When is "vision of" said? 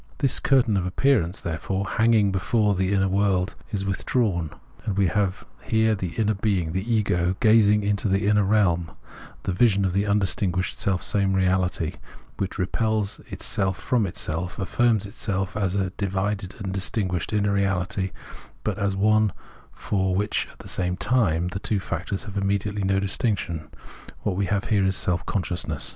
9.53-9.93